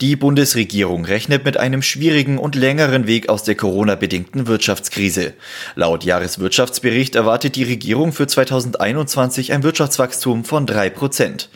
Die 0.00 0.16
Bundesregierung 0.16 1.04
rechnet 1.04 1.44
mit 1.44 1.56
einem 1.56 1.82
schwierigen 1.82 2.38
und 2.38 2.54
längeren 2.54 3.06
Weg 3.06 3.28
aus 3.28 3.42
der 3.42 3.54
Corona-bedingten 3.54 4.46
Wirtschaftskrise. 4.46 5.34
Laut 5.74 6.04
Jahreswirtschaftsbericht 6.04 7.14
erwartet 7.14 7.56
die 7.56 7.64
Regierung 7.64 8.12
für 8.12 8.26
2021 8.26 9.52
ein 9.52 9.62
Wirtschaftswachstum 9.62 10.44
von 10.44 10.66
3 10.66 10.90
Prozent. 10.90 11.48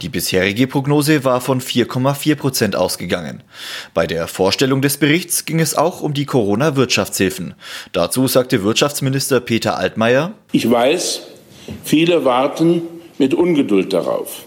Die 0.00 0.08
bisherige 0.08 0.66
Prognose 0.66 1.24
war 1.24 1.40
von 1.40 1.60
4,4 1.60 2.34
Prozent 2.34 2.76
ausgegangen. 2.76 3.42
Bei 3.94 4.06
der 4.06 4.26
Vorstellung 4.26 4.82
des 4.82 4.96
Berichts 4.96 5.44
ging 5.44 5.60
es 5.60 5.76
auch 5.76 6.00
um 6.00 6.14
die 6.14 6.26
Corona-Wirtschaftshilfen. 6.26 7.54
Dazu 7.92 8.26
sagte 8.26 8.64
Wirtschaftsminister 8.64 9.40
Peter 9.40 9.76
Altmaier, 9.76 10.32
Ich 10.52 10.70
weiß, 10.70 11.22
viele 11.84 12.24
warten 12.24 12.82
mit 13.18 13.34
Ungeduld 13.34 13.92
darauf, 13.92 14.44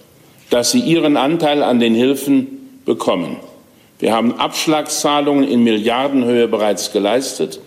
dass 0.49 0.71
sie 0.71 0.79
ihren 0.79 1.17
Anteil 1.17 1.63
an 1.63 1.79
den 1.79 1.95
Hilfen 1.95 2.64
bekommen. 2.85 3.37
Wir 3.99 4.13
haben 4.13 4.39
Abschlagszahlungen 4.39 5.47
in 5.47 5.63
Milliardenhöhe 5.63 6.47
bereits 6.47 6.91
geleistet 6.91 7.59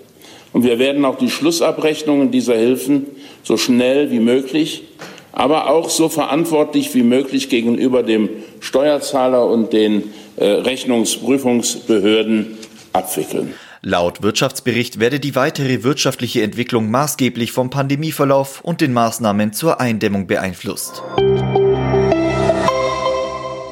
und 0.52 0.62
wir 0.62 0.78
werden 0.78 1.04
auch 1.04 1.18
die 1.18 1.30
Schlussabrechnungen 1.30 2.30
dieser 2.30 2.56
Hilfen 2.56 3.06
so 3.42 3.56
schnell 3.56 4.10
wie 4.10 4.20
möglich, 4.20 4.84
aber 5.32 5.70
auch 5.70 5.88
so 5.88 6.08
verantwortlich 6.08 6.94
wie 6.94 7.02
möglich 7.02 7.48
gegenüber 7.48 8.02
dem 8.02 8.28
Steuerzahler 8.60 9.46
und 9.46 9.72
den 9.72 10.12
äh, 10.36 10.44
Rechnungsprüfungsbehörden 10.44 12.58
abwickeln. 12.92 13.54
Laut 13.80 14.22
Wirtschaftsbericht 14.22 14.98
werde 14.98 15.20
die 15.20 15.36
weitere 15.36 15.84
wirtschaftliche 15.84 16.42
Entwicklung 16.42 16.90
maßgeblich 16.90 17.52
vom 17.52 17.70
Pandemieverlauf 17.70 18.60
und 18.62 18.80
den 18.80 18.92
Maßnahmen 18.92 19.52
zur 19.52 19.80
Eindämmung 19.80 20.26
beeinflusst. 20.26 21.02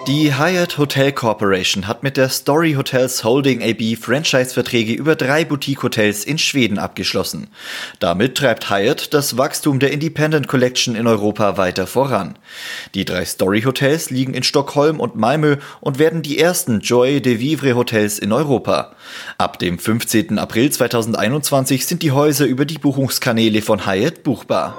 Die 0.07 0.39
Hyatt 0.39 0.79
Hotel 0.79 1.11
Corporation 1.11 1.89
hat 1.89 2.05
mit 2.05 2.17
der 2.17 2.29
Story 2.29 2.75
Hotels 2.75 3.25
Holding 3.25 3.61
AB 3.61 3.97
Franchise-Verträge 4.01 4.93
über 4.93 5.17
drei 5.17 5.45
Boutique-Hotels 5.45 6.23
in 6.23 6.39
Schweden 6.39 6.79
abgeschlossen. 6.79 7.49
Damit 7.99 8.37
treibt 8.37 8.71
Hyatt 8.71 9.13
das 9.13 9.37
Wachstum 9.37 9.81
der 9.81 9.91
Independent 9.91 10.47
Collection 10.47 10.95
in 10.95 11.09
Europa 11.09 11.57
weiter 11.57 11.89
voran. 11.89 12.39
Die 12.95 13.05
drei 13.05 13.25
Story-Hotels 13.25 14.11
liegen 14.11 14.35
in 14.35 14.45
Stockholm 14.45 15.01
und 15.01 15.17
Malmö 15.17 15.57
und 15.81 15.99
werden 15.99 16.23
die 16.23 16.39
ersten 16.39 16.79
Joy 16.79 17.21
de 17.21 17.41
Vivre 17.41 17.75
Hotels 17.75 18.21
in 18.21 18.31
Europa. 18.31 18.93
Ab 19.39 19.59
dem 19.59 19.77
15. 19.77 20.39
April 20.39 20.71
2021 20.71 21.85
sind 21.85 22.05
die 22.05 22.13
Häuser 22.13 22.47
über 22.47 22.65
die 22.65 22.79
Buchungskanäle 22.79 23.61
von 23.61 23.87
Hyatt 23.87 24.23
buchbar. 24.23 24.77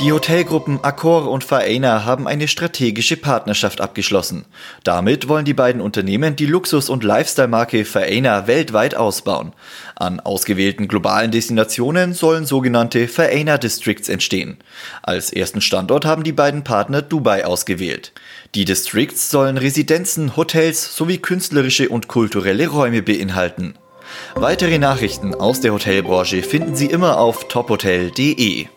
Die 0.00 0.12
Hotelgruppen 0.12 0.84
Accor 0.84 1.28
und 1.28 1.42
Faena 1.42 2.04
haben 2.04 2.28
eine 2.28 2.46
strategische 2.46 3.16
Partnerschaft 3.16 3.80
abgeschlossen. 3.80 4.44
Damit 4.84 5.26
wollen 5.26 5.44
die 5.44 5.54
beiden 5.54 5.80
Unternehmen 5.80 6.36
die 6.36 6.46
Luxus- 6.46 6.88
und 6.88 7.02
Lifestyle-Marke 7.02 7.84
Faena 7.84 8.46
weltweit 8.46 8.94
ausbauen. 8.94 9.54
An 9.96 10.20
ausgewählten 10.20 10.86
globalen 10.86 11.32
Destinationen 11.32 12.14
sollen 12.14 12.46
sogenannte 12.46 13.08
Faena 13.08 13.58
Districts 13.58 14.08
entstehen. 14.08 14.58
Als 15.02 15.32
ersten 15.32 15.60
Standort 15.60 16.04
haben 16.04 16.22
die 16.22 16.32
beiden 16.32 16.62
Partner 16.62 17.02
Dubai 17.02 17.44
ausgewählt. 17.44 18.12
Die 18.54 18.64
Districts 18.64 19.32
sollen 19.32 19.58
Residenzen, 19.58 20.36
Hotels 20.36 20.94
sowie 20.94 21.18
künstlerische 21.18 21.88
und 21.88 22.06
kulturelle 22.06 22.68
Räume 22.68 23.02
beinhalten. 23.02 23.74
Weitere 24.36 24.78
Nachrichten 24.78 25.34
aus 25.34 25.60
der 25.60 25.72
Hotelbranche 25.72 26.44
finden 26.44 26.76
Sie 26.76 26.86
immer 26.86 27.18
auf 27.18 27.48
tophotel.de. 27.48 28.68